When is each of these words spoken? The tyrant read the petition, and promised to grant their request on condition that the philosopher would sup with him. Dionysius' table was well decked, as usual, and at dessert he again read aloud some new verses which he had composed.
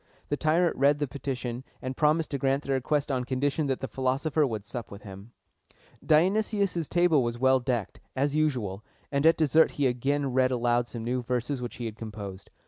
The 0.29 0.35
tyrant 0.35 0.75
read 0.77 0.97
the 0.97 1.07
petition, 1.07 1.63
and 1.79 1.95
promised 1.95 2.31
to 2.31 2.39
grant 2.39 2.63
their 2.63 2.73
request 2.73 3.11
on 3.11 3.23
condition 3.23 3.67
that 3.67 3.81
the 3.81 3.87
philosopher 3.87 4.47
would 4.47 4.65
sup 4.65 4.89
with 4.89 5.03
him. 5.03 5.31
Dionysius' 6.03 6.87
table 6.87 7.21
was 7.21 7.37
well 7.37 7.59
decked, 7.59 7.99
as 8.15 8.33
usual, 8.33 8.83
and 9.11 9.27
at 9.27 9.37
dessert 9.37 9.73
he 9.73 9.85
again 9.85 10.33
read 10.33 10.49
aloud 10.49 10.87
some 10.87 11.03
new 11.03 11.21
verses 11.21 11.61
which 11.61 11.75
he 11.75 11.85
had 11.85 11.97
composed. 11.97 12.49